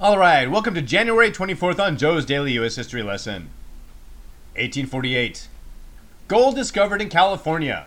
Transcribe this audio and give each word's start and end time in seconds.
All 0.00 0.16
right, 0.16 0.48
welcome 0.50 0.74
to 0.74 0.82
January 0.82 1.30
24th 1.30 1.80
on 1.80 1.96
Joe's 1.96 2.24
Daily 2.24 2.52
U.S. 2.52 2.76
History 2.76 3.02
Lesson. 3.02 3.50
1848. 4.54 5.48
Gold 6.28 6.54
discovered 6.54 7.02
in 7.02 7.08
California. 7.08 7.86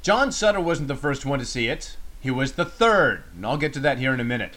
John 0.00 0.32
Sutter 0.32 0.60
wasn't 0.60 0.88
the 0.88 0.94
first 0.94 1.26
one 1.26 1.38
to 1.38 1.44
see 1.44 1.68
it, 1.68 1.96
he 2.20 2.30
was 2.30 2.52
the 2.52 2.64
third, 2.64 3.24
and 3.34 3.44
I'll 3.44 3.58
get 3.58 3.72
to 3.74 3.80
that 3.80 3.98
here 3.98 4.14
in 4.14 4.20
a 4.20 4.24
minute. 4.24 4.54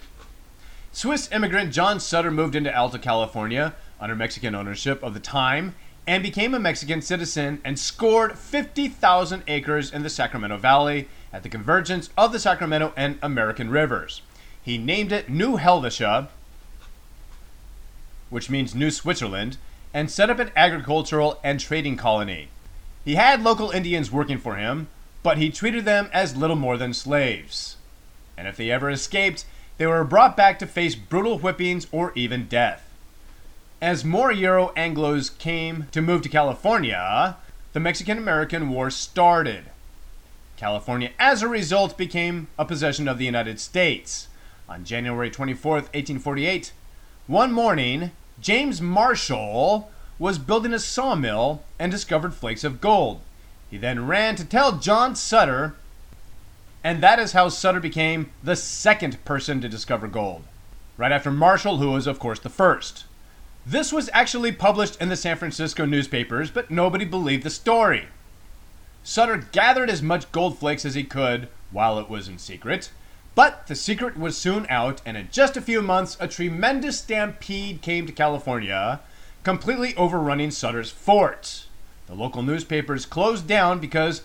Swiss 0.91 1.30
immigrant 1.31 1.73
John 1.73 1.99
Sutter 1.99 2.31
moved 2.31 2.55
into 2.55 2.75
Alta 2.75 2.97
California 2.97 3.75
under 3.99 4.16
Mexican 4.16 4.55
ownership 4.55 5.03
of 5.03 5.13
the 5.13 5.20
time 5.20 5.75
and 6.09 6.23
became 6.23 6.54
a 6.54 6.59
Mexican 6.59 7.02
citizen 7.02 7.62
and 7.63 7.80
scored 7.80 8.38
50,000 8.38 9.44
acres 9.48 9.94
in 9.94 10.04
the 10.04 10.09
Sacramento 10.09 10.58
Valley 10.58 11.08
at 11.31 11.44
the 11.44 11.50
convergence 11.50 12.09
of 12.17 12.34
the 12.34 12.40
Sacramento 12.40 12.91
and 12.98 13.17
American 13.22 13.70
rivers. 13.70 14.22
He 14.62 14.77
named 14.77 15.12
it 15.12 15.30
New 15.30 15.58
Helvetia 15.58 16.30
which 18.30 18.50
means 18.50 18.75
New 18.75 18.92
Switzerland, 18.92 19.58
and 19.94 20.09
set 20.09 20.30
up 20.30 20.39
an 20.39 20.52
agricultural 20.56 21.39
and 21.44 21.59
trading 21.59 21.98
colony. 21.98 22.50
He 23.03 23.16
had 23.16 23.44
local 23.44 23.72
Indians 23.72 24.11
working 24.11 24.38
for 24.38 24.55
him, 24.55 24.88
but 25.23 25.38
he 25.38 25.50
treated 25.50 25.86
them 25.86 26.09
as 26.14 26.38
little 26.38 26.55
more 26.55 26.78
than 26.78 26.94
slaves. 26.94 27.78
And 28.38 28.48
if 28.48 28.55
they 28.55 28.72
ever 28.72 28.89
escaped, 28.89 29.45
they 29.78 29.88
were 29.88 30.03
brought 30.03 30.38
back 30.38 30.59
to 30.59 30.67
face 30.67 30.95
brutal 30.95 31.39
whippings 31.39 31.88
or 31.92 32.11
even 32.16 32.48
death. 32.48 32.89
As 33.81 34.03
more 34.03 34.30
Euro 34.30 34.73
Anglos 34.75 35.38
came 35.38 35.88
to 35.94 36.02
move 36.02 36.22
to 36.23 36.30
California, 36.30 37.38
the 37.72 37.80
Mexican 37.80 38.17
American 38.17 38.67
War 38.67 38.89
started. 38.89 39.67
California, 40.58 41.11
as 41.17 41.41
a 41.41 41.47
result, 41.47 41.97
became 41.97 42.49
a 42.58 42.66
possession 42.66 43.08
of 43.08 43.17
the 43.17 43.23
United 43.23 43.58
States. 43.58 44.27
On 44.67 44.83
January 44.83 45.31
24, 45.31 45.71
1848, 45.71 46.73
one 47.27 47.53
morning, 47.53 48.11
James 48.41 48.81
Marshall 48.81 49.89
was 50.17 50.39
building 50.39 50.73
a 50.73 50.80
sawmill 50.80 51.64
and 51.80 51.89
discovered 51.89 52.33
flakes 52.33 52.66
of 52.66 52.81
gold. 52.81 53.21
He 53.71 53.77
then 53.77 54.08
ran 54.08 54.36
to 54.36 54.43
tell 54.43 54.73
John 54.77 55.16
Sutter, 55.16 55.75
and 56.83 57.02
that 57.02 57.17
is 57.17 57.31
how 57.31 57.47
Sutter 57.47 57.80
became 57.80 58.31
the 58.43 58.58
second 58.58 59.23
person 59.23 59.61
to 59.61 59.69
discover 59.69 60.09
gold, 60.09 60.43
right 60.97 61.14
after 61.14 61.31
Marshall, 61.31 61.77
who 61.77 61.91
was, 61.91 62.08
of 62.08 62.19
course, 62.19 62.39
the 62.39 62.49
first. 62.49 63.05
This 63.70 63.94
was 63.94 64.09
actually 64.14 64.52
published 64.52 65.00
in 65.00 65.09
the 65.09 65.16
San 65.16 65.38
Francisco 65.38 65.86
newspapers, 65.86 66.50
but 66.50 66.72
nobody 66.72 67.06
believed 67.06 67.44
the 67.44 67.50
story. 67.52 68.08
Sutter 69.03 69.38
gathered 69.38 69.89
as 69.89 70.02
much 70.02 70.31
gold 70.31 70.58
flakes 70.58 70.86
as 70.86 70.95
he 70.95 71.03
could 71.03 71.48
while 71.72 72.00
it 72.00 72.09
was 72.09 72.28
in 72.28 72.39
secret 72.39 72.89
but 73.39 73.67
the 73.67 73.76
secret 73.76 74.17
was 74.17 74.36
soon 74.36 74.66
out, 74.70 75.02
and 75.06 75.16
in 75.16 75.30
just 75.31 75.56
a 75.56 75.61
few 75.61 75.81
months, 75.81 76.17
a 76.20 76.28
tremendous 76.28 77.00
stampede 77.00 77.81
came 77.81 78.06
to 78.06 78.11
California, 78.11 79.00
completely 79.44 79.95
overrunning 79.95 80.52
Sutter's 80.52 80.92
fort. 80.92 81.66
The 82.08 82.16
local 82.16 82.42
newspapers 82.42 83.05
closed 83.05 83.48
down 83.48 83.80
because 83.80 84.23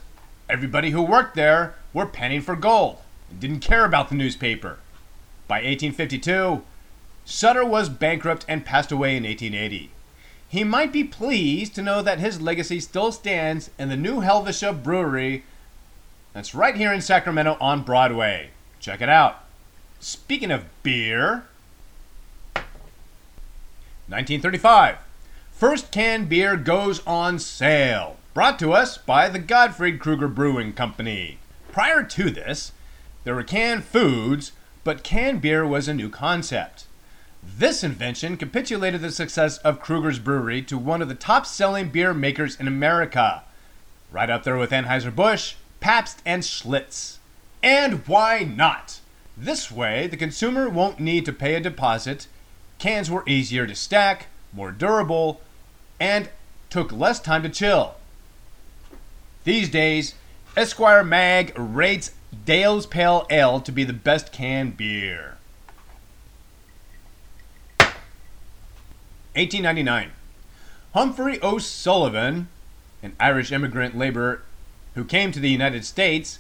everybody 0.48 0.90
who 0.90 1.00
worked 1.00 1.36
there 1.36 1.76
were 1.92 2.06
panning 2.06 2.40
for 2.40 2.56
gold 2.56 2.98
and 3.30 3.38
didn't 3.38 3.60
care 3.60 3.84
about 3.84 4.08
the 4.08 4.16
newspaper. 4.16 4.80
By 5.46 5.58
1852, 5.58 6.62
Sutter 7.24 7.64
was 7.64 7.88
bankrupt 7.88 8.44
and 8.48 8.64
passed 8.64 8.92
away 8.92 9.16
in 9.16 9.24
1880. 9.24 9.90
He 10.48 10.64
might 10.64 10.92
be 10.92 11.04
pleased 11.04 11.74
to 11.74 11.82
know 11.82 12.02
that 12.02 12.20
his 12.20 12.40
legacy 12.40 12.80
still 12.80 13.10
stands 13.12 13.70
in 13.78 13.88
the 13.88 13.96
New 13.96 14.20
Helvetia 14.20 14.72
Brewery 14.72 15.44
that's 16.34 16.54
right 16.54 16.74
here 16.74 16.92
in 16.92 17.00
Sacramento 17.00 17.56
on 17.60 17.82
Broadway. 17.82 18.50
Check 18.80 19.00
it 19.00 19.08
out. 19.08 19.44
Speaking 20.00 20.50
of 20.50 20.64
beer, 20.82 21.46
1935. 24.08 24.98
First 25.52 25.92
canned 25.92 26.28
beer 26.28 26.56
goes 26.56 27.00
on 27.06 27.38
sale. 27.38 28.16
Brought 28.34 28.58
to 28.58 28.72
us 28.72 28.98
by 28.98 29.28
the 29.28 29.38
Gottfried 29.38 30.00
Krueger 30.00 30.26
Brewing 30.26 30.72
Company. 30.72 31.38
Prior 31.70 32.02
to 32.02 32.30
this, 32.30 32.72
there 33.22 33.36
were 33.36 33.44
canned 33.44 33.84
foods, 33.84 34.50
but 34.82 35.04
canned 35.04 35.40
beer 35.40 35.64
was 35.64 35.86
a 35.86 35.94
new 35.94 36.10
concept. 36.10 36.86
This 37.46 37.84
invention 37.84 38.36
capitulated 38.36 39.00
the 39.00 39.12
success 39.12 39.58
of 39.58 39.80
Krueger's 39.80 40.18
Brewery 40.18 40.62
to 40.62 40.78
one 40.78 41.02
of 41.02 41.08
the 41.08 41.14
top 41.14 41.46
selling 41.46 41.88
beer 41.90 42.12
makers 42.12 42.58
in 42.58 42.66
America, 42.66 43.44
right 44.10 44.30
up 44.30 44.44
there 44.44 44.56
with 44.56 44.70
Anheuser-Busch, 44.70 45.54
Pabst, 45.80 46.20
and 46.24 46.42
Schlitz. 46.42 47.18
And 47.62 48.06
why 48.08 48.40
not? 48.40 49.00
This 49.36 49.70
way, 49.70 50.06
the 50.06 50.16
consumer 50.16 50.68
won't 50.68 51.00
need 51.00 51.24
to 51.26 51.32
pay 51.32 51.54
a 51.54 51.60
deposit, 51.60 52.26
cans 52.78 53.10
were 53.10 53.24
easier 53.26 53.66
to 53.66 53.74
stack, 53.74 54.26
more 54.52 54.72
durable, 54.72 55.40
and 56.00 56.30
took 56.70 56.92
less 56.92 57.20
time 57.20 57.42
to 57.42 57.48
chill. 57.48 57.94
These 59.44 59.68
days, 59.68 60.14
Esquire 60.56 61.04
Mag 61.04 61.52
rates 61.56 62.12
Dale's 62.44 62.86
Pale 62.86 63.26
Ale 63.30 63.60
to 63.60 63.72
be 63.72 63.84
the 63.84 63.92
best 63.92 64.32
canned 64.32 64.76
beer. 64.76 65.36
1899. 69.34 70.12
Humphrey 70.94 71.42
O'Sullivan, 71.42 72.48
an 73.02 73.16
Irish 73.18 73.50
immigrant 73.50 73.96
laborer 73.96 74.42
who 74.94 75.04
came 75.04 75.32
to 75.32 75.40
the 75.40 75.50
United 75.50 75.84
States, 75.84 76.38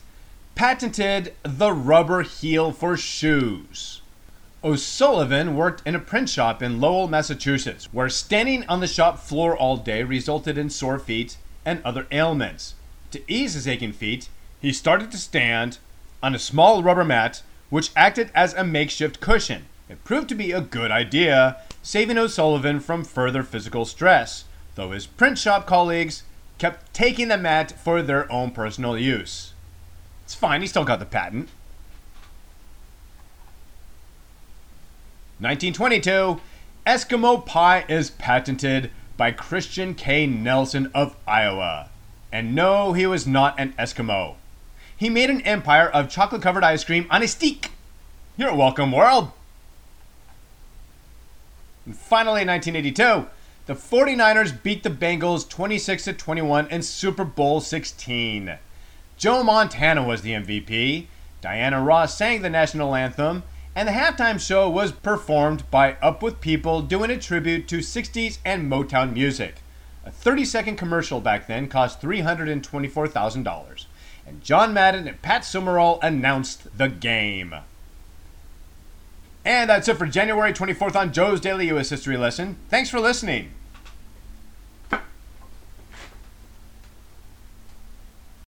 patented 0.54 1.34
the 1.42 1.72
rubber 1.72 2.22
heel 2.22 2.70
for 2.70 2.96
shoes. 2.96 4.00
O'Sullivan 4.62 5.56
worked 5.56 5.82
in 5.86 5.94
a 5.94 5.98
print 5.98 6.28
shop 6.28 6.62
in 6.62 6.80
Lowell, 6.80 7.08
Massachusetts, 7.08 7.92
where 7.92 8.08
standing 8.08 8.64
on 8.68 8.80
the 8.80 8.86
shop 8.86 9.18
floor 9.18 9.56
all 9.56 9.76
day 9.76 10.02
resulted 10.02 10.56
in 10.56 10.70
sore 10.70 10.98
feet 10.98 11.36
and 11.66 11.82
other 11.84 12.06
ailments. 12.10 12.74
To 13.10 13.22
ease 13.26 13.54
his 13.54 13.68
aching 13.68 13.92
feet, 13.92 14.28
he 14.60 14.72
started 14.72 15.10
to 15.10 15.18
stand 15.18 15.78
on 16.22 16.34
a 16.34 16.38
small 16.38 16.82
rubber 16.82 17.04
mat 17.04 17.42
which 17.68 17.90
acted 17.96 18.30
as 18.34 18.54
a 18.54 18.64
makeshift 18.64 19.20
cushion. 19.20 19.66
It 19.88 20.04
proved 20.04 20.28
to 20.30 20.34
be 20.34 20.52
a 20.52 20.60
good 20.60 20.90
idea, 20.90 21.56
saving 21.84 22.16
O'Sullivan 22.16 22.80
from 22.80 23.04
further 23.04 23.42
physical 23.42 23.84
stress, 23.84 24.44
though 24.74 24.90
his 24.90 25.06
print 25.06 25.36
shop 25.38 25.66
colleagues 25.66 26.22
kept 26.58 26.92
taking 26.94 27.28
the 27.28 27.36
mat 27.36 27.70
for 27.72 28.00
their 28.00 28.30
own 28.32 28.50
personal 28.50 28.98
use. 28.98 29.52
It's 30.24 30.34
fine, 30.34 30.62
he 30.62 30.66
still 30.66 30.84
got 30.84 30.98
the 30.98 31.04
patent. 31.04 31.50
1922, 35.38 36.40
Eskimo 36.86 37.44
pie 37.44 37.84
is 37.86 38.10
patented 38.12 38.90
by 39.18 39.30
Christian 39.30 39.94
K. 39.94 40.26
Nelson 40.26 40.90
of 40.94 41.14
Iowa. 41.28 41.90
And 42.32 42.54
no, 42.54 42.94
he 42.94 43.06
was 43.06 43.26
not 43.26 43.60
an 43.60 43.74
Eskimo. 43.74 44.36
He 44.96 45.10
made 45.10 45.28
an 45.28 45.42
empire 45.42 45.88
of 45.88 46.08
chocolate 46.08 46.40
covered 46.40 46.64
ice 46.64 46.82
cream 46.82 47.06
on 47.10 47.22
a 47.22 47.28
stick. 47.28 47.72
You're 48.38 48.54
welcome, 48.54 48.90
world. 48.90 49.32
And 51.86 51.96
finally, 51.96 52.42
in 52.42 52.48
1982, 52.48 53.28
the 53.66 53.74
49ers 53.74 54.62
beat 54.62 54.82
the 54.82 54.90
Bengals 54.90 55.48
26 55.48 56.08
21 56.16 56.66
in 56.68 56.82
Super 56.82 57.24
Bowl 57.24 57.60
16. 57.60 58.58
Joe 59.16 59.42
Montana 59.42 60.02
was 60.02 60.22
the 60.22 60.32
MVP. 60.32 61.06
Diana 61.40 61.80
Ross 61.80 62.16
sang 62.16 62.42
the 62.42 62.50
national 62.50 62.94
anthem, 62.94 63.42
and 63.74 63.88
the 63.88 63.92
halftime 63.92 64.40
show 64.40 64.68
was 64.68 64.92
performed 64.92 65.70
by 65.70 65.96
Up 66.02 66.22
With 66.22 66.40
People 66.40 66.82
doing 66.82 67.10
a 67.10 67.18
tribute 67.18 67.68
to 67.68 67.78
60s 67.78 68.38
and 68.44 68.70
Motown 68.70 69.12
music. 69.12 69.56
A 70.06 70.10
30 70.10 70.44
second 70.44 70.76
commercial 70.76 71.20
back 71.20 71.46
then 71.46 71.68
cost 71.68 72.00
$324,000. 72.00 73.86
And 74.26 74.42
John 74.42 74.72
Madden 74.72 75.06
and 75.06 75.20
Pat 75.22 75.44
Summerall 75.44 75.98
announced 76.02 76.76
the 76.76 76.88
game. 76.88 77.54
And 79.44 79.68
that's 79.68 79.88
it 79.88 79.98
for 79.98 80.06
January 80.06 80.52
24th 80.52 80.96
on 80.96 81.12
Joe's 81.12 81.40
Daily 81.40 81.66
U.S. 81.68 81.90
History 81.90 82.16
Lesson. 82.16 82.56
Thanks 82.70 82.88
for 82.88 82.98
listening. 82.98 83.50